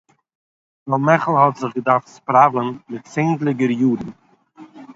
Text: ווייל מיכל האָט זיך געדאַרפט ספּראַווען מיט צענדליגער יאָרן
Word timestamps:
ווייל 0.89 1.03
מיכל 1.07 1.35
האָט 1.39 1.59
זיך 1.61 1.71
געדאַרפט 1.77 2.09
ספּראַווען 2.15 2.67
מיט 2.89 3.05
צענדליגער 3.13 3.73
יאָרן 3.81 4.09